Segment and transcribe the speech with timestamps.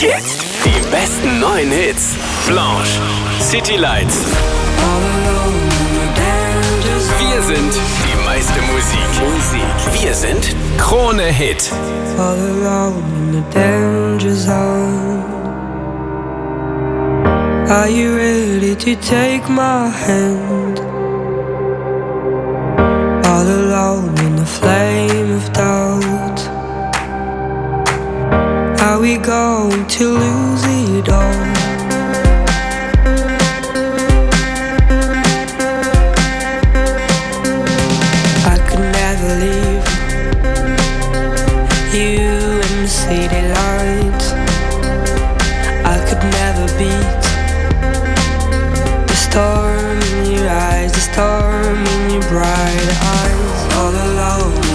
[0.00, 2.14] Jetzt die besten neuen Hits.
[2.46, 3.00] Blanche,
[3.40, 4.26] City Lights.
[7.18, 9.08] Wir sind die meiste Musik.
[9.34, 10.00] Musik.
[10.00, 11.72] Wir sind Krone Hit.
[12.16, 15.24] All alone in the danger zone.
[17.68, 20.67] Are you ready to take my hand?
[28.98, 31.42] are we going to lose it all?
[38.52, 39.86] I could never leave
[41.94, 42.30] you
[42.66, 44.32] in the city lights.
[45.84, 47.22] I could never beat
[49.06, 53.74] the storm in your eyes, the storm in your bright eyes.
[53.76, 54.67] All alone.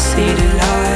[0.00, 0.89] see the light.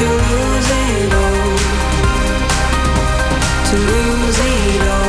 [0.00, 1.56] to lose it all,
[3.68, 4.99] to lose it all.